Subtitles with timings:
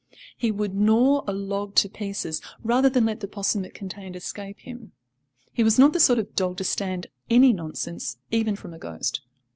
[0.35, 4.61] He would gnaw a log to pieces rather than let the 'possum it contained escape
[4.61, 4.93] him.
[5.53, 9.21] He was not the sort of dog to stand any nonsense even from a ghost.